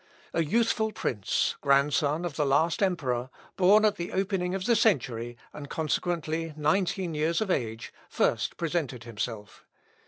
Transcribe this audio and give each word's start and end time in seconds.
A 0.33 0.43
youthful 0.43 0.91
prince, 0.91 1.57
grandson 1.61 2.25
of 2.25 2.35
the 2.35 2.43
last 2.43 2.81
emperor, 2.81 3.29
born 3.55 3.85
at 3.85 3.97
the 3.97 4.11
opening 4.13 4.55
of 4.55 4.65
the 4.65 4.75
century, 4.75 5.37
and 5.53 5.69
consequently 5.69 6.55
nineteen 6.57 7.13
years 7.13 7.39
of 7.39 7.51
age, 7.51 7.93
first 8.09 8.57
presented 8.57 9.03
himself. 9.03 9.63